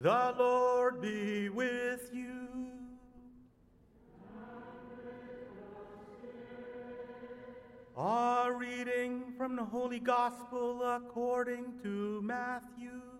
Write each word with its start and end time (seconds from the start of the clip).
The 0.00 0.32
Lord 0.38 1.00
be 1.00 1.48
with 1.48 2.10
you. 2.12 2.46
A 7.96 8.48
reading 8.56 9.32
from 9.36 9.56
the 9.56 9.64
Holy 9.64 9.98
Gospel 9.98 10.84
according 10.84 11.80
to 11.82 12.22
Matthew. 12.22 13.17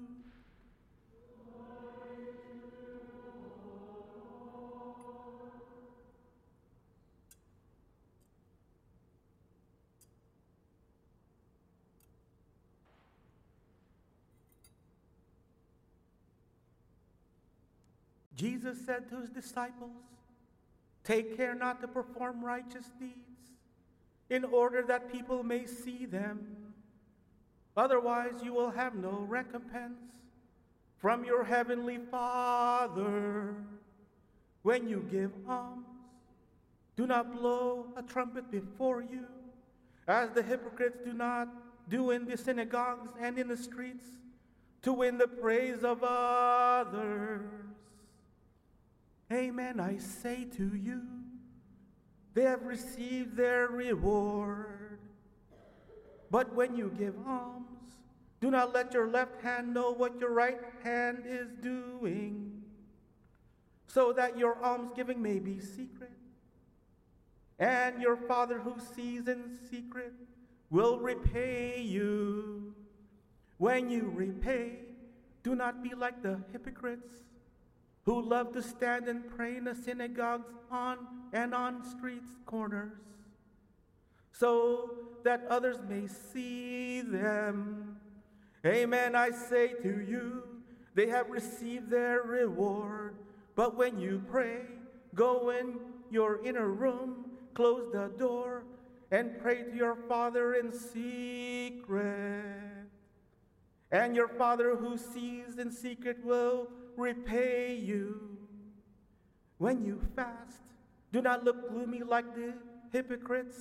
Jesus 18.39 18.79
said 18.87 19.11
to 19.11 19.21
his 19.21 19.31
disciples, 19.31 19.91
Take 21.03 21.37
care 21.37 21.55
not 21.55 21.81
to 21.81 21.89
perform 21.89 22.45
righteous 22.45 22.87
deeds 23.01 23.51
in 24.31 24.45
order 24.45 24.83
that 24.83 25.11
people 25.11 25.43
may 25.43 25.67
see 25.67 26.07
them. 26.07 26.47
Otherwise, 27.77 28.35
you 28.43 28.55
will 28.55 28.71
have 28.71 28.95
no 28.95 29.25
recompense 29.29 29.99
from 30.99 31.25
your 31.25 31.43
heavenly 31.43 31.99
Father. 32.11 33.57
When 34.63 34.89
you 34.89 35.05
give 35.11 35.33
alms, 35.49 35.87
do 36.97 37.07
not 37.07 37.33
blow 37.33 37.87
a 37.97 38.03
trumpet 38.03 38.51
before 38.53 39.03
you, 39.03 39.25
as 40.07 40.31
the 40.31 40.43
hypocrites 40.43 40.99
do 41.05 41.13
not 41.13 41.49
do 41.89 42.11
in 42.13 42.25
the 42.25 42.37
synagogues 42.37 43.11
and 43.21 43.37
in 43.37 43.49
the 43.49 43.57
streets, 43.57 44.05
to 44.83 44.93
win 44.93 45.19
the 45.19 45.27
praise 45.27 45.83
of 45.83 46.05
others. 46.05 47.43
Amen, 49.31 49.79
I 49.79 49.99
say 49.99 50.47
to 50.57 50.75
you, 50.75 51.03
they 52.33 52.45
have 52.45 52.63
received 52.63 53.37
their 53.37 53.69
reward. 53.69 55.01
But 56.31 56.55
when 56.55 56.75
you 56.75 56.93
give 56.99 57.15
alms, 57.27 57.67
do 58.41 58.51
not 58.51 58.73
let 58.73 58.95
your 58.95 59.09
left 59.09 59.43
hand 59.43 59.75
know 59.75 59.91
what 59.91 60.19
your 60.19 60.33
right 60.33 60.61
hand 60.83 61.25
is 61.27 61.49
doing, 61.61 62.63
so 63.87 64.13
that 64.13 64.39
your 64.39 64.63
almsgiving 64.65 65.21
may 65.21 65.39
be 65.39 65.59
secret. 65.61 66.13
And 67.59 68.01
your 68.01 68.17
Father 68.17 68.61
who 68.61 68.77
sees 68.95 69.27
in 69.27 69.59
secret 69.71 70.13
will 70.71 70.99
repay 71.01 71.83
you. 71.83 72.75
When 73.59 73.91
you 73.91 74.13
repay, 74.15 74.77
do 75.43 75.55
not 75.55 75.83
be 75.83 75.95
like 75.95 76.23
the 76.23 76.41
hypocrites 76.53 77.13
who 78.09 78.23
love 78.23 78.55
to 78.55 78.63
stand 78.63 79.07
and 79.07 79.29
pray 79.37 79.59
in 79.59 79.65
the 79.65 79.75
synagogues 79.75 80.49
on 80.71 80.97
and 81.35 81.55
on 81.55 81.85
streets 81.85 82.31
corners, 82.47 82.97
so 84.33 84.95
that 85.25 85.45
others 85.51 85.77
may 85.87 86.07
see 86.07 87.03
them. 87.03 87.99
Amen, 88.65 89.15
I 89.15 89.31
say 89.31 89.75
to 89.83 90.01
you, 90.01 90.43
they 90.95 91.09
have 91.09 91.29
received 91.29 91.91
their 91.91 92.23
reward. 92.23 93.15
But 93.55 93.77
when 93.77 93.99
you 94.01 94.23
pray, 94.31 94.63
go 95.15 95.51
in 95.51 95.79
your 96.11 96.43
inner 96.43 96.69
room, 96.69 97.27
close 97.53 97.93
the 97.93 98.11
door, 98.17 98.63
and 99.11 99.39
pray 99.39 99.65
to 99.65 99.77
your 99.77 99.97
Father 100.09 100.55
in 100.55 100.73
secret. 100.73 102.07
And 103.91 104.17
your 104.17 104.29
Father 104.29 104.77
who 104.77 104.97
sees 104.97 105.59
in 105.59 105.71
secret 105.71 106.25
will 106.25 106.69
repay 106.99 107.77
you. 107.77 108.37
When 109.59 109.85
you 109.85 110.01
fast, 110.15 110.61
do 111.13 111.23
not 111.23 111.45
look 111.45 111.71
gloomy 111.71 112.03
like 112.03 112.35
the 112.35 112.55
hypocrites. 112.93 113.59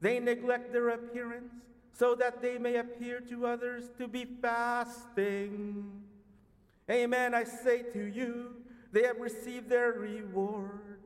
They 0.00 0.18
neglect 0.18 0.72
their 0.72 0.90
appearance 0.90 1.52
so 1.92 2.14
that 2.16 2.42
they 2.42 2.58
may 2.58 2.76
appear 2.76 3.20
to 3.20 3.46
others 3.46 3.84
to 3.98 4.08
be 4.08 4.26
fasting. 4.42 6.02
Amen, 6.90 7.34
I 7.34 7.44
say 7.44 7.82
to 7.92 8.04
you, 8.04 8.56
they 8.92 9.02
have 9.04 9.18
received 9.18 9.68
their 9.68 9.92
reward. 9.92 11.00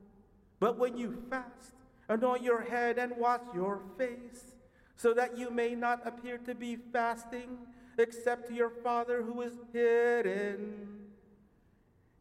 But 0.59 0.79
when 0.79 0.97
you 0.97 1.23
fast, 1.31 1.75
anoint 2.09 2.43
your 2.43 2.63
head 2.63 2.99
and 2.99 3.17
wash 3.17 3.41
your 3.55 3.81
face, 3.97 4.57
so 4.97 5.15
that 5.15 5.39
you 5.39 5.51
may 5.51 5.75
not 5.75 6.07
appear 6.07 6.39
to 6.39 6.55
be 6.55 6.77
fasting, 6.93 7.57
except 7.97 8.49
to 8.49 8.55
your 8.55 8.71
Father 8.83 9.23
who 9.23 9.41
is 9.43 9.55
hidden 9.73 11.01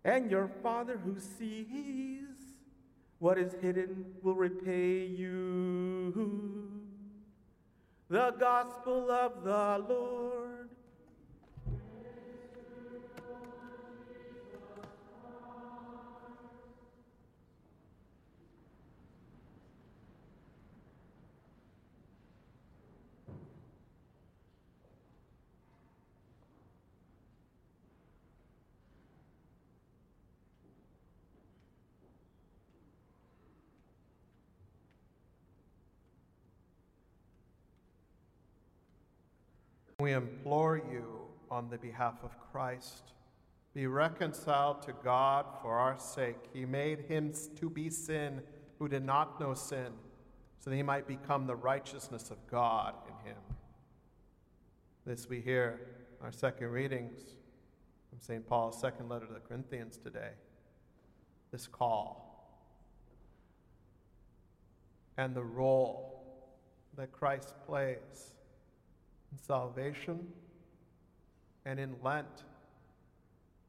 and 0.04 0.32
your 0.32 0.50
Father 0.62 0.98
who 0.98 1.20
sees 1.20 2.28
what 3.20 3.38
is 3.38 3.54
hidden 3.62 4.06
will 4.24 4.36
repay 4.36 5.06
you. 5.06 6.14
The 8.10 8.32
Gospel 8.40 9.12
of 9.12 9.44
the 9.44 9.86
Lord. 9.88 10.49
We 40.00 40.14
implore 40.14 40.78
you 40.78 41.28
on 41.52 41.70
the 41.70 41.78
behalf 41.78 42.16
of 42.24 42.32
Christ, 42.52 43.12
be 43.74 43.86
reconciled 43.86 44.82
to 44.84 44.94
God 45.04 45.46
for 45.62 45.74
our 45.74 46.00
sake. 46.00 46.38
He 46.54 46.66
made 46.66 47.02
him 47.02 47.34
to 47.58 47.70
be 47.70 47.90
sin 47.90 48.42
who 48.80 48.88
did 48.88 49.04
not 49.04 49.42
know 49.42 49.54
sin, 49.54 49.92
so 50.60 50.70
that 50.70 50.76
he 50.76 50.84
might 50.84 51.06
become 51.06 51.48
the 51.48 51.56
righteousness 51.56 52.32
of 52.32 52.38
God 52.50 52.96
in 53.08 53.30
him. 53.30 53.38
This 55.06 55.28
we 55.28 55.42
hear 55.42 55.82
our 56.22 56.32
second 56.32 56.70
readings 56.70 57.20
from 58.10 58.20
St. 58.20 58.48
Paul's 58.48 58.80
second 58.80 59.10
letter 59.10 59.26
to 59.26 59.34
the 59.34 59.40
Corinthians 59.40 59.98
today. 59.98 60.32
This 61.52 61.68
call 61.68 62.30
and 65.18 65.36
the 65.36 65.44
role 65.44 66.24
that 66.96 67.12
Christ 67.12 67.54
plays 67.68 67.98
in 67.98 68.39
salvation 69.38 70.28
and 71.66 71.80
in 71.80 71.96
Lent. 72.04 72.44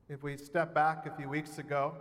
If 0.08 0.22
we 0.22 0.36
step 0.36 0.74
back 0.74 1.06
a 1.06 1.10
few 1.16 1.28
weeks 1.28 1.58
ago, 1.58 1.94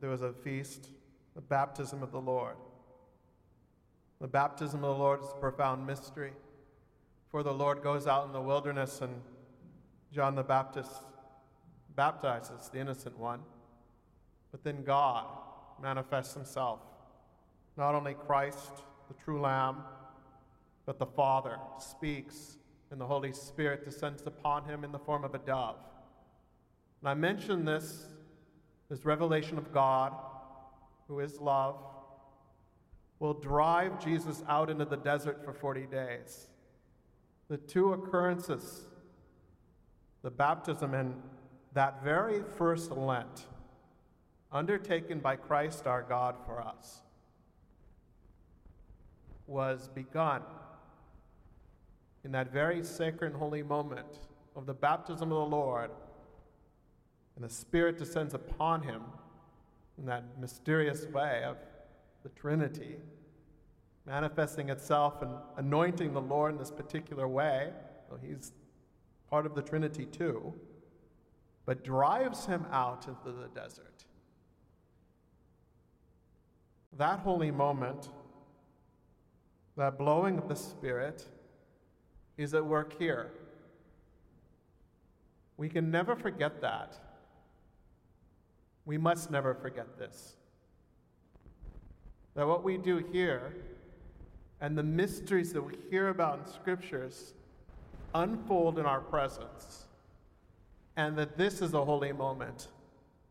there 0.00 0.10
was 0.10 0.22
a 0.22 0.32
feast, 0.32 0.88
the 1.34 1.40
baptism 1.40 2.02
of 2.02 2.12
the 2.12 2.20
Lord. 2.20 2.56
The 4.20 4.28
baptism 4.28 4.84
of 4.84 4.96
the 4.96 5.02
Lord 5.02 5.22
is 5.22 5.30
a 5.30 5.40
profound 5.40 5.86
mystery. 5.86 6.32
For 7.30 7.42
the 7.42 7.52
Lord 7.52 7.82
goes 7.82 8.06
out 8.06 8.26
in 8.26 8.32
the 8.32 8.40
wilderness 8.40 9.00
and 9.00 9.22
John 10.12 10.34
the 10.34 10.42
Baptist 10.42 10.90
baptizes 11.96 12.68
the 12.72 12.80
innocent 12.80 13.18
one. 13.18 13.40
But 14.50 14.64
then 14.64 14.82
God 14.82 15.26
manifests 15.80 16.34
himself. 16.34 16.80
Not 17.76 17.94
only 17.94 18.14
Christ, 18.14 18.82
the 19.08 19.14
true 19.24 19.40
Lamb, 19.40 19.76
but 20.90 20.98
the 20.98 21.06
Father 21.06 21.56
speaks, 21.78 22.58
and 22.90 23.00
the 23.00 23.06
Holy 23.06 23.32
Spirit 23.32 23.84
descends 23.84 24.24
upon 24.26 24.64
him 24.64 24.82
in 24.82 24.90
the 24.90 24.98
form 24.98 25.22
of 25.22 25.36
a 25.36 25.38
dove. 25.38 25.76
And 27.00 27.08
I 27.08 27.14
mention 27.14 27.64
this, 27.64 28.06
this 28.88 29.04
revelation 29.04 29.56
of 29.56 29.72
God, 29.72 30.12
who 31.06 31.20
is 31.20 31.38
love, 31.38 31.76
will 33.20 33.34
drive 33.34 34.04
Jesus 34.04 34.42
out 34.48 34.68
into 34.68 34.84
the 34.84 34.96
desert 34.96 35.44
for 35.44 35.52
40 35.52 35.86
days. 35.86 36.48
The 37.46 37.58
two 37.58 37.92
occurrences, 37.92 38.82
the 40.22 40.30
baptism 40.32 40.94
and 40.94 41.14
that 41.72 42.02
very 42.02 42.42
first 42.58 42.90
Lent, 42.90 43.46
undertaken 44.50 45.20
by 45.20 45.36
Christ 45.36 45.86
our 45.86 46.02
God 46.02 46.34
for 46.44 46.60
us, 46.60 47.02
was 49.46 49.88
begun 49.94 50.42
in 52.24 52.32
that 52.32 52.52
very 52.52 52.82
sacred 52.84 53.32
and 53.32 53.40
holy 53.40 53.62
moment 53.62 54.20
of 54.54 54.66
the 54.66 54.74
baptism 54.74 55.32
of 55.32 55.38
the 55.50 55.56
Lord, 55.56 55.90
and 57.36 57.44
the 57.44 57.48
Spirit 57.48 57.98
descends 57.98 58.34
upon 58.34 58.82
him 58.82 59.02
in 59.98 60.06
that 60.06 60.38
mysterious 60.38 61.06
way 61.06 61.42
of 61.44 61.56
the 62.22 62.28
Trinity, 62.30 62.96
manifesting 64.06 64.68
itself 64.68 65.22
and 65.22 65.30
anointing 65.56 66.12
the 66.12 66.20
Lord 66.20 66.52
in 66.52 66.58
this 66.58 66.70
particular 66.70 67.26
way. 67.26 67.70
Well, 68.10 68.18
he's 68.22 68.52
part 69.30 69.46
of 69.46 69.54
the 69.54 69.62
Trinity 69.62 70.06
too. 70.06 70.54
but 71.70 71.84
drives 71.84 72.46
him 72.46 72.66
out 72.72 73.06
into 73.06 73.30
the 73.30 73.48
desert. 73.54 74.04
That 76.98 77.20
holy 77.20 77.52
moment, 77.52 78.08
that 79.76 79.96
blowing 79.96 80.36
of 80.38 80.48
the 80.48 80.56
Spirit, 80.56 81.28
is 82.42 82.54
at 82.54 82.64
work 82.64 82.98
here. 82.98 83.30
We 85.56 85.68
can 85.68 85.90
never 85.90 86.16
forget 86.16 86.62
that. 86.62 86.96
We 88.86 88.96
must 88.96 89.30
never 89.30 89.54
forget 89.54 89.98
this. 89.98 90.36
That 92.34 92.46
what 92.46 92.64
we 92.64 92.78
do 92.78 93.04
here 93.12 93.54
and 94.60 94.76
the 94.76 94.82
mysteries 94.82 95.52
that 95.52 95.62
we 95.62 95.74
hear 95.90 96.08
about 96.08 96.38
in 96.38 96.52
scriptures 96.52 97.34
unfold 98.14 98.78
in 98.78 98.86
our 98.86 99.00
presence. 99.00 99.84
And 100.96 101.16
that 101.18 101.36
this 101.36 101.60
is 101.60 101.74
a 101.74 101.84
holy 101.84 102.12
moment 102.12 102.68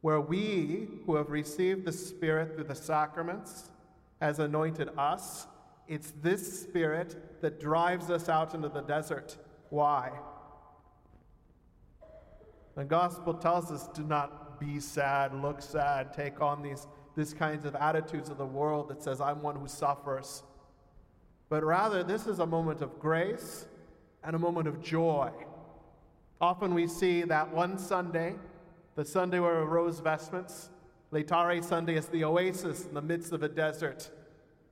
where 0.02 0.22
we, 0.22 0.88
who 1.06 1.16
have 1.16 1.30
received 1.30 1.86
the 1.86 1.92
Spirit 1.92 2.56
through 2.56 2.64
the 2.66 2.76
sacraments, 2.76 3.70
has 4.22 4.40
anointed 4.40 4.90
us. 4.98 5.48
It's 5.90 6.14
this 6.22 6.62
Spirit 6.62 7.42
that 7.42 7.60
drives 7.60 8.12
us 8.12 8.30
out 8.30 8.54
into 8.54 8.70
the 8.70 8.82
desert. 8.82 9.38
Why? 9.72 10.12
The 12.76 12.86
gospel 12.86 13.34
tells 13.34 13.72
us 13.72 13.88
do 13.88 14.04
not 14.04 14.60
be 14.60 14.80
sad, 14.80 15.34
look 15.34 15.64
sad, 15.64 16.14
take 16.14 16.42
on 16.42 16.62
these, 16.62 16.86
these 17.18 17.34
kinds 17.34 17.66
of 17.66 17.76
attitudes 17.76 18.30
of 18.30 18.38
the 18.38 18.46
world 18.46 18.90
that 18.90 19.02
says, 19.02 19.20
I'm 19.20 19.42
one 19.42 19.56
who 19.56 19.68
suffers. 19.68 20.44
But 21.50 21.64
rather, 21.64 22.04
this 22.04 22.28
is 22.28 22.38
a 22.38 22.46
moment 22.46 22.84
of 22.84 23.00
grace 23.00 23.66
and 24.24 24.36
a 24.36 24.40
moment 24.40 24.68
of 24.68 24.84
joy. 24.84 25.32
Often 26.40 26.76
we 26.76 26.86
see 26.86 27.24
that 27.24 27.52
one 27.52 27.80
Sunday, 27.80 28.36
the 28.96 29.04
Sunday 29.04 29.40
where 29.40 29.62
we 29.62 29.66
rose 29.66 30.00
vestments, 30.02 30.70
Laetare 31.12 31.64
Sunday 31.64 31.96
is 31.96 32.06
the 32.10 32.24
oasis 32.24 32.86
in 32.86 32.94
the 32.94 33.02
midst 33.02 33.34
of 33.34 33.42
a 33.42 33.50
desert. 33.50 34.12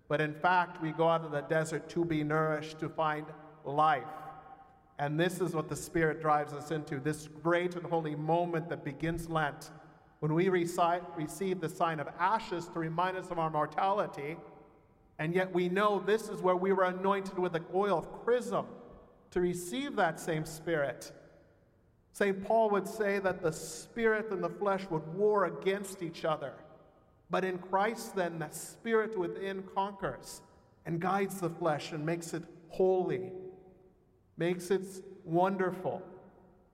But 0.07 0.21
in 0.21 0.33
fact, 0.33 0.81
we 0.81 0.91
go 0.91 1.07
out 1.07 1.25
of 1.25 1.31
the 1.31 1.41
desert 1.41 1.89
to 1.89 2.05
be 2.05 2.23
nourished, 2.23 2.79
to 2.79 2.89
find 2.89 3.25
life. 3.65 4.03
And 4.99 5.19
this 5.19 5.41
is 5.41 5.53
what 5.53 5.69
the 5.69 5.75
Spirit 5.75 6.21
drives 6.21 6.53
us 6.53 6.71
into 6.71 6.99
this 6.99 7.27
great 7.43 7.75
and 7.75 7.85
holy 7.85 8.15
moment 8.15 8.69
that 8.69 8.83
begins 8.83 9.29
Lent. 9.29 9.71
When 10.19 10.33
we 10.33 10.49
recite, 10.49 11.03
receive 11.15 11.59
the 11.59 11.69
sign 11.69 11.99
of 11.99 12.07
ashes 12.19 12.67
to 12.69 12.79
remind 12.79 13.17
us 13.17 13.29
of 13.29 13.37
our 13.37 13.51
mortality, 13.51 14.37
and 15.19 15.35
yet 15.35 15.53
we 15.53 15.69
know 15.69 15.99
this 15.99 16.29
is 16.29 16.41
where 16.41 16.55
we 16.55 16.73
were 16.73 16.85
anointed 16.85 17.37
with 17.37 17.53
the 17.53 17.63
oil 17.73 17.99
of 17.99 18.11
chrism 18.23 18.65
to 19.31 19.41
receive 19.41 19.95
that 19.95 20.19
same 20.19 20.45
Spirit. 20.45 21.11
St. 22.13 22.43
Paul 22.43 22.71
would 22.71 22.87
say 22.87 23.19
that 23.19 23.43
the 23.43 23.51
Spirit 23.51 24.31
and 24.31 24.43
the 24.43 24.49
flesh 24.49 24.87
would 24.89 25.05
war 25.13 25.45
against 25.45 26.01
each 26.01 26.25
other. 26.25 26.53
But 27.29 27.43
in 27.43 27.57
Christ, 27.57 28.15
then, 28.15 28.39
the 28.39 28.49
Spirit 28.51 29.17
within 29.17 29.63
conquers 29.75 30.41
and 30.85 30.99
guides 30.99 31.41
the 31.41 31.49
flesh 31.49 31.91
and 31.91 32.05
makes 32.05 32.33
it 32.33 32.43
holy, 32.69 33.31
makes 34.37 34.71
it 34.71 34.85
wonderful. 35.25 36.01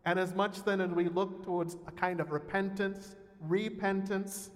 And 0.05 0.19
as 0.19 0.35
much 0.35 0.63
then 0.63 0.81
as 0.81 0.91
we 0.91 1.09
look 1.09 1.43
towards 1.43 1.77
a 1.87 1.91
kind 1.91 2.19
of 2.19 2.31
repentance, 2.31 3.15
repentance, 3.39 4.51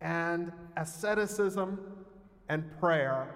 and 0.00 0.52
asceticism 0.76 1.80
and 2.48 2.78
prayer, 2.78 3.34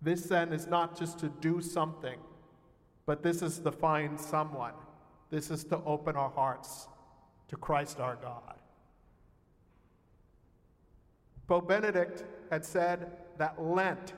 this 0.00 0.22
then 0.22 0.52
is 0.52 0.66
not 0.66 0.98
just 0.98 1.18
to 1.20 1.28
do 1.28 1.60
something, 1.60 2.18
but 3.06 3.22
this 3.22 3.42
is 3.42 3.60
to 3.60 3.70
find 3.70 4.20
someone. 4.20 4.74
This 5.30 5.50
is 5.50 5.64
to 5.64 5.78
open 5.84 6.16
our 6.16 6.30
hearts 6.30 6.88
to 7.48 7.56
Christ 7.56 8.00
our 8.00 8.16
God. 8.16 8.61
Pope 11.46 11.68
Benedict 11.68 12.24
had 12.50 12.64
said 12.64 13.10
that 13.38 13.60
Lent 13.60 14.12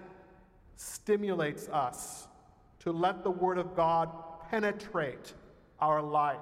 stimulates 0.77 1.69
us 1.69 2.29
to 2.81 2.93
let 2.93 3.23
the 3.25 3.31
Word 3.31 3.59
of 3.59 3.75
God 3.75 4.11
penetrate 4.51 5.35
our 5.81 6.03
life 6.03 6.39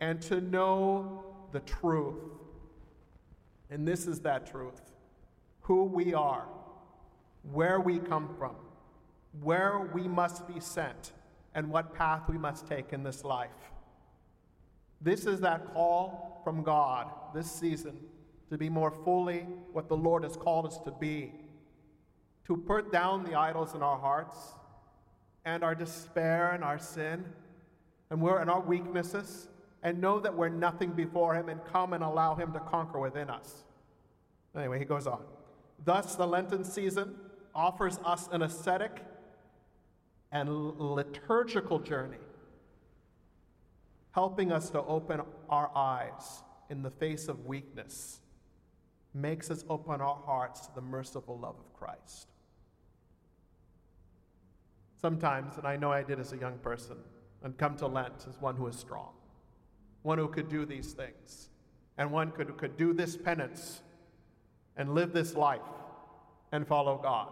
and 0.00 0.20
to 0.22 0.40
know 0.40 1.24
the 1.52 1.60
truth. 1.60 2.22
And 3.70 3.86
this 3.86 4.06
is 4.06 4.20
that 4.20 4.50
truth 4.50 4.80
who 5.60 5.84
we 5.84 6.12
are, 6.12 6.46
where 7.52 7.80
we 7.80 7.98
come 7.98 8.28
from, 8.38 8.54
where 9.42 9.90
we 9.94 10.06
must 10.06 10.46
be 10.46 10.60
sent, 10.60 11.12
and 11.54 11.70
what 11.70 11.94
path 11.94 12.22
we 12.28 12.36
must 12.36 12.66
take 12.66 12.92
in 12.92 13.02
this 13.02 13.24
life. 13.24 13.50
This 15.00 15.26
is 15.26 15.40
that 15.40 15.72
call 15.72 16.40
from 16.44 16.62
God 16.62 17.08
this 17.34 17.50
season 17.50 17.96
to 18.54 18.58
be 18.58 18.68
more 18.68 18.92
fully 18.92 19.40
what 19.72 19.88
the 19.88 19.96
Lord 19.96 20.22
has 20.22 20.36
called 20.36 20.64
us 20.64 20.78
to 20.84 20.92
be, 20.92 21.32
to 22.46 22.56
put 22.56 22.92
down 22.92 23.24
the 23.24 23.34
idols 23.34 23.74
in 23.74 23.82
our 23.82 23.98
hearts 23.98 24.38
and 25.44 25.64
our 25.64 25.74
despair 25.74 26.52
and 26.52 26.62
our 26.62 26.78
sin 26.78 27.24
and, 28.10 28.20
we're, 28.20 28.38
and 28.38 28.48
our 28.48 28.60
weaknesses, 28.60 29.48
and 29.82 30.00
know 30.00 30.20
that 30.20 30.36
we're 30.36 30.48
nothing 30.48 30.92
before 30.92 31.34
Him 31.34 31.48
and 31.48 31.64
come 31.64 31.94
and 31.94 32.04
allow 32.04 32.36
Him 32.36 32.52
to 32.52 32.60
conquer 32.60 33.00
within 33.00 33.28
us. 33.28 33.64
Anyway, 34.56 34.78
he 34.78 34.84
goes 34.84 35.08
on. 35.08 35.24
Thus, 35.84 36.14
the 36.14 36.24
Lenten 36.24 36.62
season 36.62 37.16
offers 37.56 37.98
us 38.04 38.28
an 38.30 38.42
ascetic 38.42 39.04
and 40.30 40.48
liturgical 40.78 41.80
journey, 41.80 42.22
helping 44.12 44.52
us 44.52 44.70
to 44.70 44.80
open 44.84 45.22
our 45.50 45.72
eyes 45.74 46.44
in 46.70 46.82
the 46.82 46.90
face 46.90 47.26
of 47.26 47.46
weakness, 47.46 48.20
makes 49.14 49.50
us 49.50 49.64
open 49.70 50.00
our 50.00 50.20
hearts 50.26 50.66
to 50.66 50.74
the 50.74 50.80
merciful 50.80 51.38
love 51.38 51.56
of 51.58 51.72
Christ. 51.72 52.28
Sometimes, 55.00 55.56
and 55.56 55.66
I 55.66 55.76
know 55.76 55.92
I 55.92 56.02
did 56.02 56.18
as 56.18 56.32
a 56.32 56.36
young 56.36 56.58
person, 56.58 56.96
and 57.42 57.56
come 57.56 57.76
to 57.76 57.86
Lent 57.86 58.26
as 58.28 58.40
one 58.40 58.56
who 58.56 58.66
is 58.66 58.76
strong, 58.76 59.12
one 60.02 60.18
who 60.18 60.28
could 60.28 60.48
do 60.48 60.64
these 60.64 60.92
things, 60.92 61.50
and 61.98 62.10
one 62.10 62.30
could, 62.30 62.56
could 62.56 62.76
do 62.76 62.92
this 62.92 63.16
penance 63.16 63.82
and 64.76 64.94
live 64.94 65.12
this 65.12 65.34
life 65.34 65.60
and 66.50 66.66
follow 66.66 66.98
God. 67.00 67.28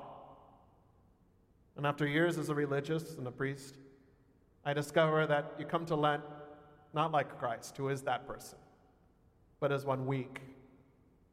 And 1.76 1.86
after 1.86 2.06
years 2.06 2.38
as 2.38 2.48
a 2.48 2.54
religious 2.54 3.16
and 3.16 3.26
a 3.26 3.30
priest, 3.30 3.76
I 4.64 4.74
discover 4.74 5.26
that 5.26 5.54
you 5.58 5.64
come 5.64 5.86
to 5.86 5.96
Lent 5.96 6.22
not 6.94 7.10
like 7.10 7.38
Christ, 7.38 7.76
who 7.76 7.88
is 7.88 8.02
that 8.02 8.26
person, 8.26 8.58
but 9.60 9.72
as 9.72 9.84
one 9.84 10.06
weak, 10.06 10.40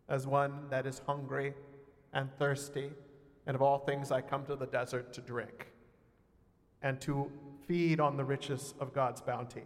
as 0.09 0.25
one 0.25 0.67
that 0.69 0.85
is 0.85 1.01
hungry 1.05 1.53
and 2.13 2.29
thirsty, 2.37 2.91
and 3.45 3.55
of 3.55 3.61
all 3.61 3.79
things, 3.79 4.11
I 4.11 4.21
come 4.21 4.45
to 4.45 4.55
the 4.55 4.65
desert 4.65 5.13
to 5.13 5.21
drink 5.21 5.67
and 6.81 6.99
to 7.01 7.31
feed 7.67 7.99
on 7.99 8.17
the 8.17 8.23
riches 8.23 8.73
of 8.79 8.93
God's 8.93 9.21
bounty. 9.21 9.63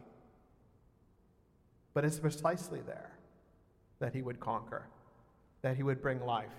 But 1.93 2.05
it's 2.05 2.19
precisely 2.19 2.81
there 2.81 3.11
that 3.99 4.13
He 4.13 4.21
would 4.21 4.39
conquer, 4.39 4.87
that 5.61 5.77
He 5.77 5.83
would 5.83 6.01
bring 6.01 6.19
life, 6.25 6.49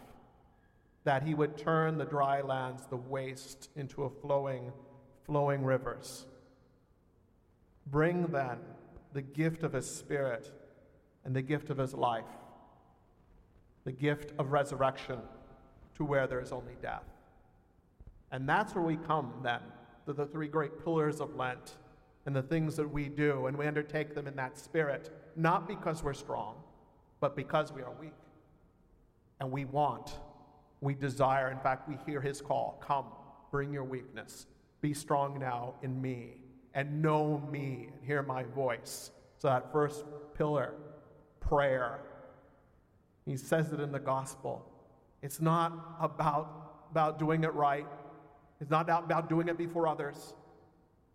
that 1.04 1.22
He 1.22 1.34
would 1.34 1.58
turn 1.58 1.98
the 1.98 2.04
dry 2.04 2.40
lands, 2.40 2.84
the 2.88 2.96
waste, 2.96 3.68
into 3.76 4.04
a 4.04 4.10
flowing, 4.10 4.72
flowing 5.26 5.64
rivers. 5.64 6.26
Bring 7.86 8.28
then 8.28 8.58
the 9.12 9.22
gift 9.22 9.62
of 9.62 9.72
His 9.72 9.90
Spirit 9.90 10.50
and 11.24 11.36
the 11.36 11.42
gift 11.42 11.68
of 11.68 11.78
His 11.78 11.92
life, 11.94 12.24
the 13.84 13.92
gift 13.92 14.32
of 14.38 14.52
resurrection 14.52 15.18
to 15.96 16.04
where 16.04 16.26
there 16.26 16.40
is 16.40 16.52
only 16.52 16.74
death. 16.82 17.04
And 18.32 18.48
that's 18.48 18.74
where 18.74 18.84
we 18.84 18.96
come 18.96 19.32
then 19.42 19.60
to 20.06 20.12
the 20.12 20.26
three 20.26 20.48
great 20.48 20.82
pillars 20.82 21.20
of 21.20 21.36
Lent 21.36 21.76
and 22.26 22.34
the 22.34 22.42
things 22.42 22.74
that 22.76 22.90
we 22.90 23.08
do, 23.08 23.46
and 23.46 23.56
we 23.56 23.66
undertake 23.66 24.14
them 24.14 24.26
in 24.26 24.34
that 24.36 24.58
spirit, 24.58 25.10
not 25.36 25.68
because 25.68 26.02
we're 26.02 26.14
strong, 26.14 26.56
but 27.20 27.36
because 27.36 27.72
we 27.72 27.82
are 27.82 27.92
weak. 28.00 28.14
And 29.40 29.50
we 29.50 29.66
want, 29.66 30.18
we 30.80 30.94
desire, 30.94 31.50
in 31.50 31.58
fact, 31.58 31.88
we 31.88 31.96
hear 32.06 32.20
his 32.20 32.40
call 32.40 32.80
come, 32.82 33.06
bring 33.50 33.72
your 33.72 33.84
weakness, 33.84 34.46
be 34.80 34.94
strong 34.94 35.38
now 35.38 35.74
in 35.82 36.00
me 36.00 36.38
and 36.74 37.02
know 37.02 37.46
me 37.50 37.88
and 37.92 38.04
hear 38.06 38.22
my 38.22 38.42
voice. 38.42 39.10
So, 39.38 39.48
that 39.48 39.70
first 39.70 40.04
pillar, 40.34 40.74
prayer, 41.40 42.00
he 43.26 43.36
says 43.36 43.72
it 43.72 43.80
in 43.80 43.92
the 43.92 43.98
gospel. 43.98 44.64
It's 45.22 45.40
not 45.40 45.96
about, 46.00 46.86
about 46.90 47.18
doing 47.18 47.44
it 47.44 47.54
right, 47.54 47.86
it's 48.60 48.70
not 48.70 48.88
about 48.88 49.28
doing 49.28 49.48
it 49.48 49.58
before 49.58 49.86
others, 49.86 50.34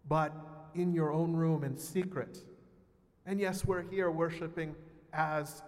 but 0.07 0.33
in 0.75 0.93
your 0.93 1.11
own 1.11 1.35
room 1.35 1.63
in 1.63 1.77
secret. 1.77 2.39
And 3.25 3.39
yes, 3.39 3.65
we're 3.65 3.83
here 3.83 4.11
worshiping 4.11 4.75
as 5.13 5.61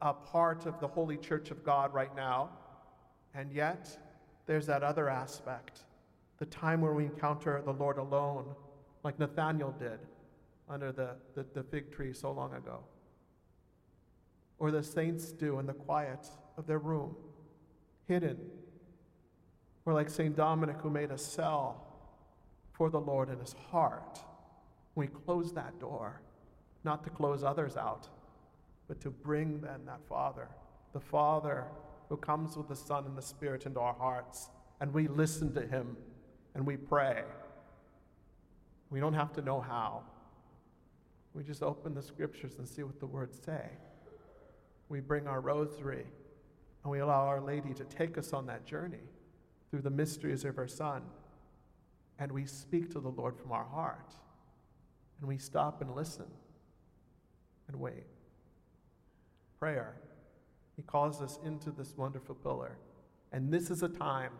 a 0.00 0.12
part 0.12 0.66
of 0.66 0.80
the 0.80 0.88
Holy 0.88 1.16
Church 1.16 1.50
of 1.50 1.64
God 1.64 1.92
right 1.92 2.14
now. 2.16 2.50
And 3.34 3.52
yet, 3.52 3.96
there's 4.46 4.66
that 4.66 4.82
other 4.82 5.08
aspect 5.08 5.80
the 6.38 6.46
time 6.46 6.80
where 6.80 6.94
we 6.94 7.04
encounter 7.04 7.62
the 7.64 7.72
Lord 7.72 7.98
alone 7.98 8.46
like 9.04 9.18
Nathanael 9.18 9.74
did 9.78 10.00
under 10.68 10.90
the, 10.90 11.10
the, 11.34 11.44
the 11.52 11.62
fig 11.62 11.92
tree 11.92 12.12
so 12.12 12.32
long 12.32 12.54
ago. 12.54 12.80
Or 14.60 14.70
the 14.70 14.84
saints 14.84 15.32
do 15.32 15.58
in 15.58 15.66
the 15.66 15.72
quiet 15.72 16.28
of 16.56 16.68
their 16.68 16.78
room, 16.78 17.16
hidden. 18.06 18.38
Or 19.84 19.92
like 19.92 20.08
St. 20.08 20.36
Dominic, 20.36 20.76
who 20.80 20.90
made 20.90 21.10
a 21.10 21.18
cell 21.18 21.84
for 22.72 22.88
the 22.88 23.00
Lord 23.00 23.28
in 23.28 23.40
his 23.40 23.56
heart. 23.72 24.20
We 24.94 25.08
close 25.08 25.52
that 25.54 25.80
door, 25.80 26.20
not 26.84 27.02
to 27.04 27.10
close 27.10 27.42
others 27.42 27.76
out, 27.76 28.08
but 28.86 29.00
to 29.00 29.10
bring 29.10 29.60
then 29.60 29.80
that 29.86 30.00
Father, 30.08 30.48
the 30.92 31.00
Father 31.00 31.64
who 32.08 32.16
comes 32.16 32.56
with 32.56 32.68
the 32.68 32.76
Son 32.76 33.06
and 33.06 33.16
the 33.16 33.22
Spirit 33.22 33.66
into 33.66 33.80
our 33.80 33.94
hearts, 33.94 34.50
and 34.80 34.92
we 34.92 35.08
listen 35.08 35.54
to 35.54 35.66
him 35.66 35.96
and 36.54 36.66
we 36.66 36.76
pray. 36.76 37.22
We 38.90 38.98
don't 38.98 39.14
have 39.14 39.32
to 39.34 39.42
know 39.42 39.60
how. 39.60 40.02
We 41.32 41.44
just 41.44 41.62
open 41.62 41.94
the 41.94 42.02
scriptures 42.02 42.56
and 42.58 42.68
see 42.68 42.82
what 42.82 42.98
the 42.98 43.06
words 43.06 43.40
say. 43.44 43.70
We 44.90 45.00
bring 45.00 45.28
our 45.28 45.40
rosary 45.40 46.04
and 46.82 46.90
we 46.90 46.98
allow 46.98 47.26
Our 47.26 47.40
Lady 47.40 47.72
to 47.74 47.84
take 47.84 48.18
us 48.18 48.32
on 48.32 48.46
that 48.46 48.66
journey 48.66 49.08
through 49.70 49.82
the 49.82 49.90
mysteries 49.90 50.44
of 50.44 50.56
her 50.56 50.66
Son. 50.66 51.02
And 52.18 52.32
we 52.32 52.44
speak 52.44 52.90
to 52.92 53.00
the 53.00 53.08
Lord 53.08 53.36
from 53.38 53.52
our 53.52 53.64
heart. 53.64 54.14
And 55.20 55.28
we 55.28 55.38
stop 55.38 55.80
and 55.80 55.94
listen 55.94 56.26
and 57.68 57.78
wait. 57.78 58.04
Prayer. 59.58 59.94
He 60.76 60.82
calls 60.82 61.22
us 61.22 61.38
into 61.44 61.70
this 61.70 61.94
wonderful 61.96 62.34
pillar. 62.34 62.76
And 63.32 63.52
this 63.52 63.70
is 63.70 63.82
a 63.82 63.88
time 63.88 64.32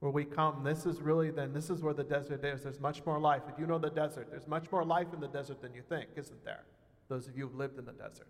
where 0.00 0.12
we 0.12 0.24
come. 0.24 0.62
This 0.62 0.84
is 0.84 1.00
really 1.00 1.30
then, 1.30 1.54
this 1.54 1.70
is 1.70 1.82
where 1.82 1.94
the 1.94 2.04
desert 2.04 2.44
is. 2.44 2.64
There's 2.64 2.80
much 2.80 3.06
more 3.06 3.18
life. 3.18 3.42
If 3.48 3.58
you 3.58 3.66
know 3.66 3.78
the 3.78 3.90
desert, 3.90 4.28
there's 4.30 4.46
much 4.46 4.70
more 4.70 4.84
life 4.84 5.08
in 5.14 5.20
the 5.20 5.28
desert 5.28 5.62
than 5.62 5.72
you 5.72 5.82
think, 5.88 6.08
isn't 6.16 6.44
there? 6.44 6.64
Those 7.08 7.26
of 7.26 7.38
you 7.38 7.44
who've 7.44 7.56
lived 7.56 7.78
in 7.78 7.86
the 7.86 7.92
desert. 7.92 8.28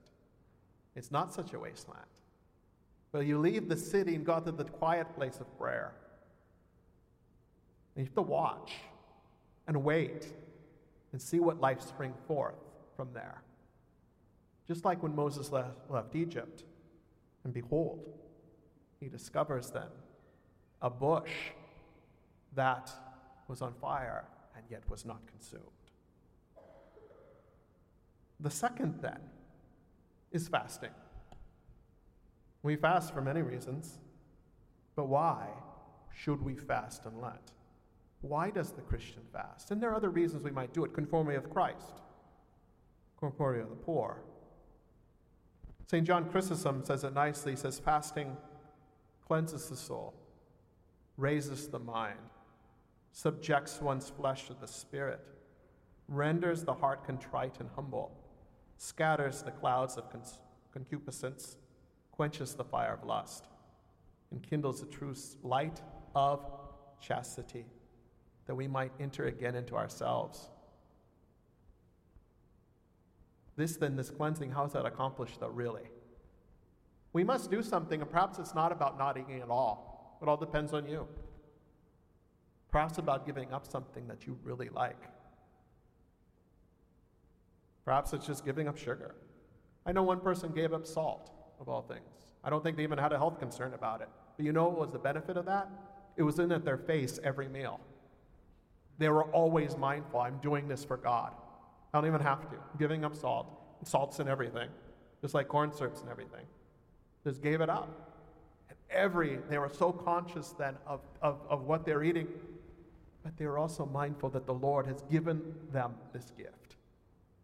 It's 0.99 1.13
not 1.13 1.33
such 1.33 1.55
a 1.55 1.59
wasteland. 1.61 2.01
But 3.13 3.21
you 3.21 3.39
leave 3.39 3.69
the 3.69 3.77
city 3.77 4.17
and 4.17 4.27
go 4.27 4.41
to 4.41 4.51
the 4.51 4.65
quiet 4.65 5.15
place 5.15 5.39
of 5.39 5.47
prayer. 5.57 5.93
And 7.95 8.05
you 8.05 8.07
have 8.07 8.15
to 8.17 8.23
watch 8.23 8.73
and 9.69 9.85
wait 9.85 10.27
and 11.13 11.23
see 11.23 11.39
what 11.39 11.61
life 11.61 11.81
spring 11.81 12.13
forth 12.27 12.59
from 12.97 13.11
there. 13.15 13.43
Just 14.67 14.85
like 14.85 15.01
when 15.01 15.15
Moses 15.15 15.53
left, 15.53 15.71
left 15.89 16.17
Egypt, 16.17 16.65
and 17.45 17.55
behold, 17.55 18.05
he 18.99 19.09
discovers 19.09 19.71
then 19.71 19.93
a 20.83 20.91
bush 20.91 21.31
that 22.57 22.91
was 23.47 23.63
on 23.63 23.73
fire 23.81 24.25
and 24.57 24.65
yet 24.69 24.83
was 24.91 25.05
not 25.05 25.21
consumed. 25.29 25.63
The 28.41 28.51
second, 28.51 28.99
then, 29.01 29.21
is 30.33 30.49
fasting. 30.49 30.91
We 32.63 32.77
fast 32.77 33.15
for 33.15 33.21
many 33.21 33.43
reasons, 33.43 33.99
but 34.97 35.09
why 35.09 35.47
should 36.13 36.43
we 36.43 36.57
fast 36.57 37.07
and 37.07 37.21
Lent? 37.21 37.53
Why 38.21 38.51
does 38.51 38.73
the 38.73 38.83
Christian 38.83 39.23
fast? 39.33 39.71
And 39.71 39.81
there 39.81 39.91
are 39.91 39.95
other 39.95 40.11
reasons 40.11 40.43
we 40.43 40.51
might 40.51 40.73
do 40.73 40.85
it 40.85 40.93
conformity 40.93 41.39
with 41.39 41.51
Christ, 41.51 42.03
conformity 43.19 43.63
of 43.63 43.71
the 43.71 43.77
poor. 43.77 44.19
St. 45.87 46.07
John 46.07 46.29
Chrysostom 46.29 46.85
says 46.85 47.05
it 47.05 47.15
nicely. 47.15 47.53
He 47.53 47.57
says, 47.57 47.79
Fasting 47.79 48.37
cleanses 49.27 49.69
the 49.69 49.77
soul, 49.77 50.15
raises 51.17 51.69
the 51.69 51.79
mind, 51.79 52.19
subjects 53.13 53.81
one's 53.81 54.11
flesh 54.11 54.49
to 54.49 54.55
the 54.55 54.67
spirit, 54.67 55.21
renders 56.09 56.65
the 56.65 56.75
heart 56.75 57.05
contrite 57.05 57.61
and 57.61 57.69
humble, 57.75 58.13
scatters 58.79 59.43
the 59.43 59.51
clouds 59.51 59.97
of 59.97 60.05
concupiscence, 60.73 61.57
quenches 62.13 62.55
the 62.55 62.65
fire 62.65 62.95
of 62.95 63.07
lust, 63.07 63.49
and 64.31 64.43
kindles 64.43 64.81
the 64.81 64.87
true 64.87 65.15
light 65.43 65.83
of 66.15 66.41
chastity, 67.01 67.67
that 68.47 68.55
we 68.55 68.67
might 68.67 68.93
enter 68.99 69.27
again 69.27 69.55
into 69.55 69.77
ourselves. 69.77 70.49
This 73.57 73.77
then, 73.77 73.97
this 73.97 74.11
cleansing, 74.11 74.53
how 74.53 74.65
is 74.65 74.73
that 74.73 74.87
accomplished 74.87 75.41
though, 75.41 75.49
really? 75.49 75.91
We 77.13 77.25
must 77.25 77.51
do 77.51 77.63
something, 77.63 78.01
and 78.01 78.11
perhaps 78.11 78.39
it's 78.39 78.55
not 78.55 78.71
about 78.71 78.97
not 78.97 79.19
eating 79.19 79.41
at 79.41 79.49
all. 79.49 80.19
It 80.23 80.29
all 80.29 80.37
depends 80.37 80.73
on 80.73 80.87
you. 80.87 81.09
Perhaps 82.71 82.99
about 82.99 83.27
giving 83.27 83.53
up 83.53 83.67
something 83.67 84.07
that 84.07 84.27
you 84.27 84.39
really 84.45 84.69
like. 84.69 85.09
Perhaps 87.89 88.13
it's 88.13 88.27
just 88.27 88.45
giving 88.45 88.69
up 88.69 88.77
sugar. 88.77 89.15
I 89.87 89.93
know 89.93 90.03
one 90.03 90.21
person 90.21 90.53
gave 90.53 90.75
up 90.75 90.87
salt, 90.87 91.31
of 91.59 91.71
all 91.71 91.81
things. 91.81 92.03
I 92.45 92.51
don't 92.51 92.63
think 92.63 92.77
they 92.77 92.83
even 92.83 92.99
had 92.99 93.15
a 93.15 93.17
health 93.17 93.41
concern 93.41 93.73
about 93.73 94.03
it. 94.03 94.11
But 94.37 94.45
you 94.45 94.53
know 94.53 94.69
what 94.69 94.79
was 94.79 94.93
the 94.93 94.99
benefit 94.99 95.39
of 95.39 95.47
that? 95.47 95.71
It 96.19 96.23
was 96.23 96.39
in 96.39 96.51
their 96.51 96.77
face 96.77 97.19
every 97.25 97.49
meal. 97.49 97.81
They 98.99 99.09
were 99.09 99.25
always 99.33 99.79
mindful 99.79 100.21
I'm 100.21 100.37
doing 100.43 100.69
this 100.69 100.85
for 100.85 100.99
God. 100.99 101.33
I 101.95 101.99
don't 101.99 102.07
even 102.07 102.21
have 102.21 102.43
to. 102.51 102.57
I'm 102.57 102.79
giving 102.79 103.07
up 103.07 103.17
salt. 103.17 103.47
Salt's 103.85 104.21
in 104.21 104.29
everything, 104.29 104.69
just 105.23 105.33
like 105.33 105.49
corn 105.49 105.73
syrups 105.73 106.03
and 106.03 106.11
everything. 106.11 106.45
Just 107.25 107.43
gave 107.43 107.63
it 107.63 107.71
up. 107.71 107.89
And 108.69 108.77
every, 108.91 109.39
they 109.49 109.57
were 109.57 109.71
so 109.71 109.93
conscious 109.93 110.51
then 110.59 110.77
of, 110.87 111.01
of, 111.23 111.41
of 111.49 111.63
what 111.63 111.87
they're 111.87 112.05
eating, 112.05 112.29
but 113.23 113.35
they 113.39 113.47
were 113.47 113.57
also 113.57 113.87
mindful 113.87 114.29
that 114.29 114.45
the 114.45 114.53
Lord 114.53 114.87
has 114.87 115.01
given 115.11 115.41
them 115.73 115.95
this 116.13 116.33
gift. 116.37 116.69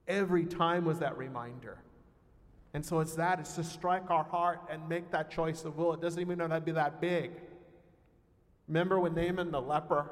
Every 0.06 0.44
time 0.44 0.84
was 0.84 0.98
that 0.98 1.16
reminder. 1.16 1.78
And 2.74 2.84
so 2.84 3.00
it's 3.00 3.14
that, 3.14 3.38
it's 3.38 3.54
to 3.54 3.64
strike 3.64 4.10
our 4.10 4.24
heart 4.24 4.60
and 4.68 4.86
make 4.88 5.10
that 5.12 5.30
choice 5.30 5.64
of 5.64 5.76
will. 5.76 5.92
It 5.92 6.00
doesn't 6.00 6.20
even 6.20 6.40
have 6.40 6.50
to 6.50 6.60
be 6.60 6.72
that 6.72 7.00
big. 7.00 7.30
Remember 8.66 8.98
when 8.98 9.14
Naaman 9.14 9.50
the 9.50 9.62
leper 9.62 10.10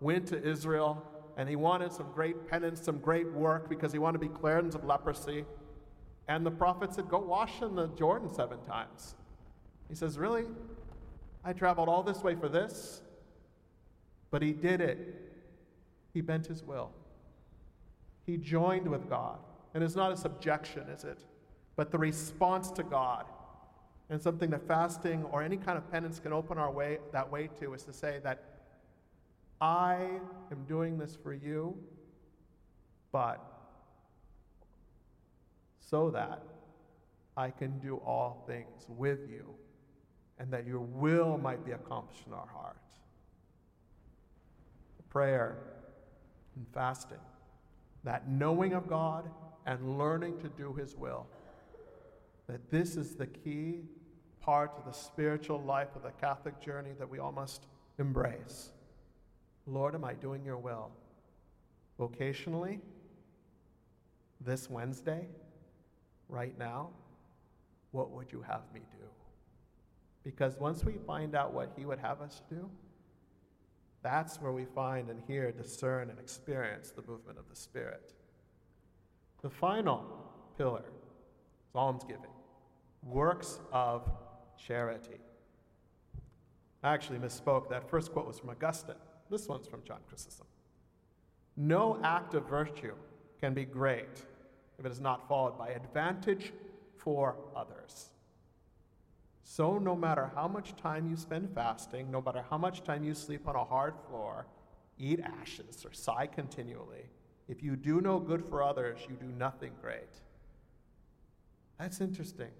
went 0.00 0.26
to 0.28 0.42
Israel 0.42 1.02
and 1.36 1.48
he 1.48 1.56
wanted 1.56 1.92
some 1.92 2.10
great 2.14 2.48
penance, 2.48 2.82
some 2.82 2.98
great 2.98 3.30
work 3.32 3.68
because 3.68 3.92
he 3.92 3.98
wanted 3.98 4.20
to 4.20 4.28
be 4.28 4.34
cleansed 4.34 4.76
of 4.76 4.84
leprosy. 4.84 5.44
And 6.28 6.44
the 6.44 6.50
prophet 6.50 6.94
said, 6.94 7.08
Go 7.08 7.18
wash 7.18 7.62
in 7.62 7.74
the 7.74 7.88
Jordan 7.88 8.32
seven 8.32 8.58
times. 8.66 9.14
He 9.88 9.94
says, 9.94 10.18
Really? 10.18 10.44
I 11.44 11.52
traveled 11.52 11.88
all 11.88 12.02
this 12.02 12.22
way 12.22 12.34
for 12.34 12.48
this? 12.48 13.00
But 14.30 14.42
he 14.42 14.52
did 14.52 14.80
it. 14.80 14.98
He 16.12 16.20
bent 16.20 16.46
his 16.46 16.64
will. 16.64 16.90
He 18.26 18.36
joined 18.36 18.88
with 18.88 19.08
God. 19.08 19.38
And 19.72 19.84
it's 19.84 19.94
not 19.94 20.12
a 20.12 20.16
subjection, 20.16 20.88
is 20.88 21.04
it? 21.04 21.24
But 21.76 21.90
the 21.90 21.98
response 21.98 22.70
to 22.72 22.82
God. 22.82 23.26
And 24.10 24.20
something 24.20 24.50
that 24.50 24.66
fasting 24.66 25.24
or 25.24 25.42
any 25.42 25.56
kind 25.56 25.78
of 25.78 25.90
penance 25.90 26.18
can 26.18 26.32
open 26.32 26.58
our 26.58 26.70
way 26.70 26.98
that 27.12 27.30
way 27.30 27.48
to 27.60 27.74
is 27.74 27.82
to 27.84 27.92
say 27.92 28.20
that 28.22 28.42
I 29.60 30.08
am 30.50 30.64
doing 30.68 30.98
this 30.98 31.16
for 31.16 31.32
you, 31.32 31.76
but 33.10 33.42
so 35.80 36.10
that 36.10 36.42
I 37.36 37.50
can 37.50 37.78
do 37.78 37.96
all 37.96 38.44
things 38.46 38.86
with 38.88 39.28
you 39.28 39.54
and 40.38 40.50
that 40.52 40.66
your 40.66 40.80
will 40.80 41.38
might 41.38 41.64
be 41.64 41.72
accomplished 41.72 42.26
in 42.26 42.32
our 42.32 42.46
heart. 42.46 42.76
Prayer 45.08 45.56
and 46.56 46.66
fasting, 46.74 47.18
that 48.04 48.28
knowing 48.28 48.72
of 48.72 48.88
God 48.88 49.28
and 49.66 49.98
learning 49.98 50.38
to 50.40 50.48
do 50.48 50.74
His 50.74 50.96
will, 50.96 51.26
that 52.46 52.70
this 52.70 52.96
is 52.96 53.16
the 53.16 53.26
key 53.26 53.80
part 54.40 54.72
of 54.78 54.84
the 54.84 54.92
spiritual 54.92 55.60
life 55.62 55.88
of 55.96 56.02
the 56.02 56.12
Catholic 56.12 56.60
journey 56.60 56.90
that 56.98 57.08
we 57.08 57.18
all 57.18 57.32
must 57.32 57.66
embrace. 57.98 58.70
Lord, 59.66 59.94
am 59.94 60.04
I 60.04 60.14
doing 60.14 60.44
your 60.44 60.58
will? 60.58 60.90
Vocationally, 61.98 62.78
this 64.40 64.70
Wednesday, 64.70 65.26
right 66.28 66.56
now, 66.58 66.90
what 67.90 68.10
would 68.10 68.30
you 68.30 68.42
have 68.42 68.62
me 68.72 68.80
do? 68.92 69.04
Because 70.22 70.56
once 70.58 70.84
we 70.84 70.94
find 71.06 71.34
out 71.34 71.52
what 71.52 71.72
He 71.76 71.84
would 71.84 71.98
have 71.98 72.20
us 72.20 72.42
do, 72.48 72.68
that's 74.06 74.40
where 74.40 74.52
we 74.52 74.64
find 74.64 75.10
and 75.10 75.20
hear, 75.26 75.50
discern, 75.50 76.10
and 76.10 76.20
experience 76.20 76.92
the 76.92 77.02
movement 77.02 77.40
of 77.40 77.48
the 77.50 77.56
Spirit. 77.56 78.12
The 79.42 79.50
final 79.50 80.06
pillar 80.56 80.84
is 81.68 81.74
almsgiving, 81.74 82.30
works 83.02 83.58
of 83.72 84.08
charity. 84.56 85.18
I 86.84 86.94
actually 86.94 87.18
misspoke. 87.18 87.68
That 87.68 87.90
first 87.90 88.12
quote 88.12 88.28
was 88.28 88.38
from 88.38 88.50
Augustine. 88.50 88.94
This 89.28 89.48
one's 89.48 89.66
from 89.66 89.82
John 89.82 89.98
Chrysostom. 90.08 90.46
No 91.56 91.98
act 92.04 92.34
of 92.34 92.48
virtue 92.48 92.94
can 93.40 93.54
be 93.54 93.64
great 93.64 94.22
if 94.78 94.86
it 94.86 94.92
is 94.92 95.00
not 95.00 95.26
followed 95.26 95.58
by 95.58 95.70
advantage 95.70 96.52
for 96.96 97.34
others. 97.56 98.10
So, 99.48 99.78
no 99.78 99.94
matter 99.94 100.32
how 100.34 100.48
much 100.48 100.74
time 100.74 101.08
you 101.08 101.16
spend 101.16 101.54
fasting, 101.54 102.10
no 102.10 102.20
matter 102.20 102.44
how 102.50 102.58
much 102.58 102.82
time 102.82 103.04
you 103.04 103.14
sleep 103.14 103.46
on 103.46 103.54
a 103.54 103.62
hard 103.62 103.94
floor, 104.08 104.44
eat 104.98 105.20
ashes, 105.20 105.84
or 105.84 105.92
sigh 105.92 106.26
continually, 106.26 107.04
If 107.46 107.62
you 107.62 107.76
do 107.76 108.00
no 108.00 108.18
good 108.18 108.44
for 108.44 108.60
others, 108.60 108.98
you 109.08 109.14
do 109.14 109.32
nothing 109.38 109.70
great. 109.80 110.10
That's 111.78 112.00
interesting. 112.00 112.50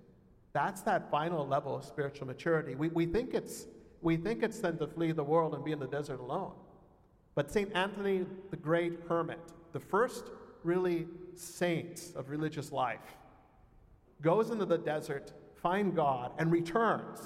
That's 0.52 0.80
that 0.82 1.10
final 1.10 1.44
level 1.44 1.74
of 1.74 1.84
spiritual 1.84 2.28
maturity. 2.28 2.76
We, 2.76 2.86
we, 2.90 3.04
think 3.04 3.34
it's, 3.34 3.66
we 4.00 4.16
think 4.16 4.44
it's 4.44 4.60
then 4.60 4.78
to 4.78 4.86
flee 4.86 5.10
the 5.10 5.24
world 5.24 5.54
and 5.54 5.64
be 5.64 5.72
in 5.72 5.80
the 5.80 5.88
desert 5.88 6.20
alone. 6.20 6.52
But 7.34 7.50
St. 7.50 7.74
Anthony 7.74 8.26
the 8.50 8.56
Great 8.56 9.00
Hermit, 9.08 9.40
the 9.72 9.80
first 9.80 10.26
really 10.62 11.08
saint 11.34 12.12
of 12.14 12.30
religious 12.30 12.70
life, 12.70 13.16
goes 14.22 14.50
into 14.50 14.66
the 14.66 14.78
desert, 14.78 15.32
finds 15.62 15.94
God, 15.94 16.32
and 16.38 16.50
returns 16.50 17.20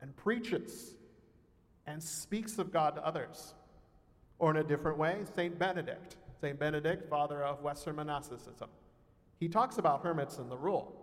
and 0.00 0.14
preaches 0.16 0.94
and 1.86 2.02
speaks 2.02 2.58
of 2.58 2.72
God 2.72 2.96
to 2.96 3.06
others. 3.06 3.54
Or 4.38 4.50
in 4.50 4.56
a 4.58 4.64
different 4.64 4.98
way, 4.98 5.22
St. 5.36 5.58
Benedict, 5.58 6.16
St. 6.40 6.58
Benedict, 6.58 7.08
father 7.08 7.42
of 7.42 7.62
Western 7.62 7.96
monasticism. 7.96 8.68
He 9.38 9.48
talks 9.48 9.78
about 9.78 10.02
hermits 10.02 10.38
and 10.38 10.50
the 10.50 10.56
rule. 10.56 10.94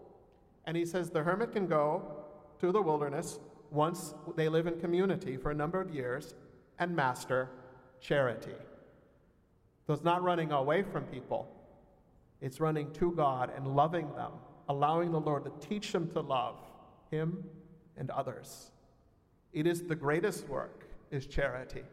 And 0.65 0.77
he 0.77 0.85
says 0.85 1.09
the 1.09 1.23
hermit 1.23 1.51
can 1.51 1.67
go 1.67 2.03
to 2.59 2.71
the 2.71 2.81
wilderness 2.81 3.39
once 3.71 4.13
they 4.35 4.49
live 4.49 4.67
in 4.67 4.79
community 4.79 5.37
for 5.37 5.51
a 5.51 5.55
number 5.55 5.81
of 5.81 5.93
years 5.93 6.35
and 6.77 6.95
master 6.95 7.49
charity. 7.99 8.55
So 9.87 9.93
it's 9.93 10.03
not 10.03 10.21
running 10.23 10.51
away 10.51 10.83
from 10.83 11.05
people, 11.05 11.47
it's 12.41 12.59
running 12.59 12.91
to 12.93 13.11
God 13.11 13.51
and 13.55 13.75
loving 13.75 14.13
them, 14.15 14.31
allowing 14.71 15.11
the 15.11 15.19
Lord 15.19 15.43
to 15.43 15.67
teach 15.67 15.91
them 15.91 16.09
to 16.11 16.21
love 16.21 16.55
Him 17.11 17.43
and 17.97 18.09
others. 18.09 18.71
It 19.53 19.67
is 19.67 19.83
the 19.83 19.95
greatest 19.95 20.47
work, 20.47 20.87
is 21.11 21.25
charity. 21.27 21.83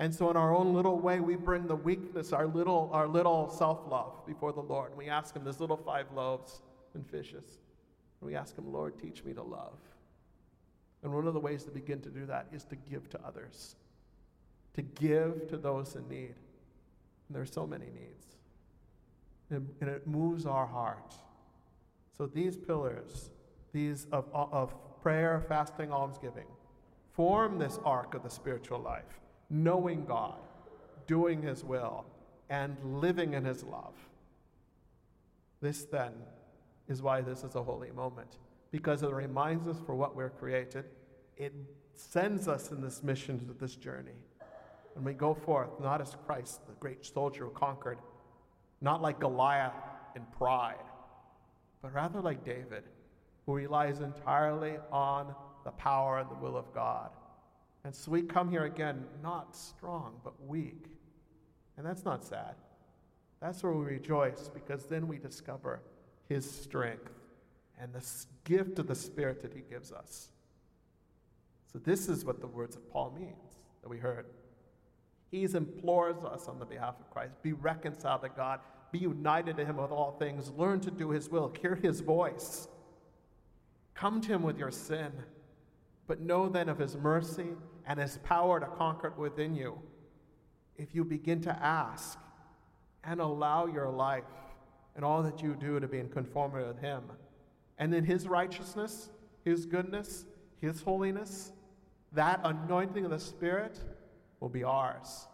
And 0.00 0.12
so, 0.12 0.28
in 0.28 0.36
our 0.36 0.54
own 0.54 0.74
little 0.74 0.98
way, 0.98 1.20
we 1.20 1.36
bring 1.36 1.68
the 1.68 1.76
weakness, 1.76 2.32
our 2.32 2.48
little, 2.48 2.90
our 2.92 3.06
little 3.06 3.48
self 3.48 3.80
love 3.88 4.26
before 4.26 4.52
the 4.52 4.60
Lord. 4.60 4.90
And 4.90 4.98
we 4.98 5.08
ask 5.08 5.36
Him, 5.36 5.44
this 5.44 5.60
little 5.60 5.76
five 5.76 6.06
loaves 6.12 6.60
and 6.94 7.06
fishes. 7.06 7.60
And 8.20 8.28
we 8.28 8.34
ask 8.34 8.58
Him, 8.58 8.72
Lord, 8.72 8.98
teach 8.98 9.24
me 9.24 9.32
to 9.34 9.42
love. 9.42 9.78
And 11.04 11.12
one 11.12 11.28
of 11.28 11.34
the 11.34 11.40
ways 11.40 11.62
to 11.64 11.70
begin 11.70 12.00
to 12.00 12.08
do 12.08 12.26
that 12.26 12.48
is 12.52 12.64
to 12.64 12.76
give 12.76 13.08
to 13.10 13.20
others, 13.24 13.76
to 14.74 14.82
give 14.82 15.46
to 15.48 15.56
those 15.56 15.94
in 15.94 16.08
need. 16.08 16.34
And 17.28 17.36
there 17.36 17.42
are 17.42 17.46
so 17.46 17.66
many 17.66 17.86
needs. 17.86 18.26
And 19.50 19.88
it 19.88 20.08
moves 20.08 20.44
our 20.44 20.66
heart. 20.66 21.14
So 22.16 22.26
these 22.26 22.56
pillars, 22.56 23.30
these 23.72 24.06
of, 24.12 24.26
of 24.32 24.74
prayer, 25.02 25.44
fasting, 25.48 25.92
almsgiving, 25.92 26.46
form 27.12 27.58
this 27.58 27.78
arc 27.84 28.14
of 28.14 28.22
the 28.22 28.30
spiritual 28.30 28.78
life, 28.78 29.20
knowing 29.50 30.04
God, 30.04 30.38
doing 31.06 31.42
His 31.42 31.64
will, 31.64 32.04
and 32.50 32.76
living 32.82 33.34
in 33.34 33.44
His 33.44 33.62
love. 33.62 33.94
This 35.60 35.84
then 35.84 36.12
is 36.88 37.02
why 37.02 37.20
this 37.20 37.44
is 37.44 37.54
a 37.54 37.62
holy 37.62 37.90
moment, 37.90 38.38
because 38.70 39.02
it 39.02 39.10
reminds 39.10 39.66
us 39.66 39.76
for 39.84 39.94
what 39.94 40.14
we're 40.14 40.30
created. 40.30 40.84
It 41.36 41.52
sends 41.94 42.48
us 42.48 42.70
in 42.70 42.80
this 42.80 43.02
mission 43.02 43.54
this 43.58 43.76
journey. 43.76 44.18
And 44.96 45.04
we 45.04 45.14
go 45.14 45.34
forth 45.34 45.80
not 45.80 46.00
as 46.00 46.16
Christ, 46.26 46.66
the 46.66 46.74
great 46.74 47.04
soldier 47.04 47.44
who 47.46 47.50
conquered, 47.50 47.98
not 48.80 49.02
like 49.02 49.18
Goliath 49.18 49.72
in 50.14 50.22
pride, 50.38 50.76
but 51.84 51.92
rather 51.92 52.22
like 52.22 52.42
David, 52.46 52.84
who 53.44 53.52
relies 53.52 54.00
entirely 54.00 54.78
on 54.90 55.34
the 55.64 55.70
power 55.72 56.18
and 56.18 56.30
the 56.30 56.34
will 56.34 56.56
of 56.56 56.72
God. 56.72 57.10
And 57.84 57.94
so 57.94 58.10
we 58.10 58.22
come 58.22 58.48
here 58.48 58.64
again, 58.64 59.04
not 59.22 59.54
strong, 59.54 60.14
but 60.24 60.32
weak. 60.46 60.86
And 61.76 61.84
that's 61.84 62.02
not 62.02 62.24
sad. 62.24 62.54
That's 63.38 63.62
where 63.62 63.74
we 63.74 63.84
rejoice 63.84 64.48
because 64.48 64.86
then 64.86 65.06
we 65.06 65.18
discover 65.18 65.82
his 66.26 66.50
strength 66.50 67.12
and 67.78 67.92
the 67.92 68.02
gift 68.44 68.78
of 68.78 68.86
the 68.86 68.94
Spirit 68.94 69.42
that 69.42 69.52
he 69.52 69.60
gives 69.68 69.92
us. 69.92 70.28
So, 71.70 71.78
this 71.80 72.08
is 72.08 72.24
what 72.24 72.40
the 72.40 72.46
words 72.46 72.76
of 72.76 72.90
Paul 72.90 73.14
means 73.14 73.58
that 73.82 73.90
we 73.90 73.98
heard. 73.98 74.24
He 75.30 75.44
implores 75.44 76.24
us 76.24 76.48
on 76.48 76.58
the 76.58 76.64
behalf 76.64 76.94
of 76.98 77.10
Christ 77.10 77.34
be 77.42 77.52
reconciled 77.52 78.22
to 78.22 78.30
God, 78.30 78.60
be 78.94 79.00
united 79.00 79.56
to 79.56 79.64
him 79.64 79.78
with 79.78 79.90
all 79.90 80.12
things, 80.20 80.52
learn 80.56 80.78
to 80.78 80.88
do 80.88 81.10
his 81.10 81.28
will, 81.28 81.52
hear 81.60 81.74
his 81.74 81.98
voice. 81.98 82.68
Come 83.92 84.20
to 84.20 84.28
him 84.28 84.42
with 84.44 84.56
your 84.56 84.70
sin, 84.70 85.10
but 86.06 86.20
know 86.20 86.48
then 86.48 86.68
of 86.68 86.78
his 86.78 86.96
mercy 86.96 87.48
and 87.88 87.98
his 87.98 88.18
power 88.18 88.60
to 88.60 88.66
conquer 88.66 89.08
it 89.08 89.18
within 89.18 89.56
you. 89.56 89.80
If 90.76 90.94
you 90.94 91.02
begin 91.02 91.40
to 91.40 91.50
ask 91.60 92.16
and 93.02 93.20
allow 93.20 93.66
your 93.66 93.90
life 93.90 94.22
and 94.94 95.04
all 95.04 95.24
that 95.24 95.42
you 95.42 95.56
do 95.56 95.80
to 95.80 95.88
be 95.88 95.98
in 95.98 96.08
conformity 96.08 96.64
with 96.64 96.78
him, 96.78 97.02
and 97.78 97.92
in 97.92 98.04
his 98.04 98.28
righteousness, 98.28 99.10
his 99.44 99.66
goodness, 99.66 100.24
his 100.60 100.82
holiness, 100.82 101.50
that 102.12 102.38
anointing 102.44 103.04
of 103.04 103.10
the 103.10 103.18
Spirit 103.18 103.76
will 104.38 104.48
be 104.48 104.62
ours. 104.62 105.26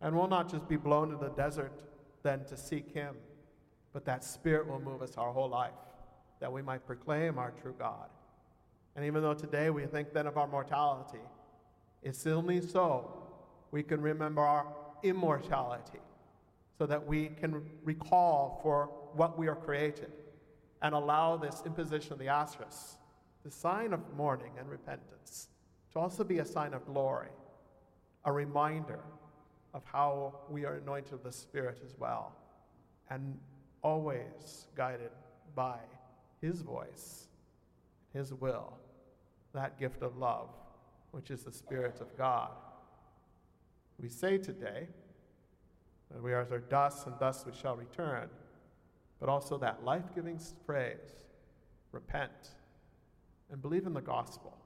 And 0.00 0.16
we'll 0.16 0.28
not 0.28 0.50
just 0.50 0.66
be 0.66 0.76
blown 0.76 1.10
to 1.10 1.16
the 1.18 1.28
desert 1.28 1.78
then 2.22 2.44
to 2.44 2.56
seek 2.56 2.92
him, 2.92 3.16
but 3.92 4.04
that 4.04 4.24
Spirit 4.24 4.66
will 4.68 4.80
move 4.80 5.02
us 5.02 5.16
our 5.16 5.32
whole 5.32 5.48
life 5.48 5.72
that 6.40 6.50
we 6.50 6.62
might 6.62 6.86
proclaim 6.86 7.38
our 7.38 7.52
true 7.52 7.74
God. 7.78 8.08
And 8.96 9.04
even 9.04 9.22
though 9.22 9.34
today 9.34 9.70
we 9.70 9.86
think 9.86 10.12
then 10.12 10.26
of 10.26 10.36
our 10.36 10.48
mortality, 10.48 11.20
it's 12.02 12.26
only 12.26 12.60
so 12.60 13.22
we 13.70 13.82
can 13.82 14.00
remember 14.00 14.40
our 14.40 14.66
immortality, 15.02 16.00
so 16.76 16.86
that 16.86 17.06
we 17.06 17.28
can 17.28 17.62
recall 17.84 18.58
for 18.62 18.86
what 19.14 19.38
we 19.38 19.48
are 19.48 19.54
created 19.54 20.10
and 20.82 20.94
allow 20.94 21.36
this 21.36 21.62
imposition 21.66 22.14
of 22.14 22.18
the 22.18 22.28
ashes, 22.28 22.96
the 23.44 23.50
sign 23.50 23.92
of 23.92 24.00
mourning 24.16 24.52
and 24.58 24.68
repentance, 24.68 25.48
to 25.92 25.98
also 25.98 26.24
be 26.24 26.38
a 26.38 26.44
sign 26.44 26.72
of 26.72 26.84
glory, 26.86 27.28
a 28.24 28.32
reminder 28.32 29.00
of 29.74 29.82
how 29.84 30.40
we 30.48 30.64
are 30.64 30.74
anointed 30.74 31.12
of 31.12 31.22
the 31.22 31.32
Spirit 31.32 31.80
as 31.84 31.96
well, 31.98 32.34
and 33.08 33.38
always 33.82 34.66
guided 34.76 35.10
by 35.54 35.78
his 36.40 36.62
voice, 36.62 37.26
His 38.12 38.32
will, 38.32 38.72
that 39.52 39.78
gift 39.78 40.02
of 40.02 40.16
love, 40.16 40.48
which 41.10 41.30
is 41.30 41.42
the 41.42 41.52
Spirit 41.52 42.00
of 42.00 42.16
God. 42.16 42.50
We 43.98 44.08
say 44.08 44.38
today 44.38 44.88
that 46.10 46.22
we 46.22 46.32
are 46.32 46.40
as 46.40 46.50
our 46.50 46.58
dust, 46.58 47.06
and 47.06 47.14
thus 47.18 47.44
we 47.44 47.52
shall 47.52 47.76
return, 47.76 48.28
but 49.18 49.28
also 49.28 49.58
that 49.58 49.84
life 49.84 50.14
giving 50.14 50.40
phrase 50.64 51.14
repent 51.92 52.54
and 53.50 53.60
believe 53.60 53.86
in 53.86 53.92
the 53.92 54.00
gospel 54.00 54.56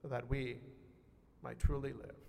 so 0.00 0.08
that 0.08 0.28
we 0.30 0.56
might 1.42 1.58
truly 1.58 1.92
live. 1.92 2.23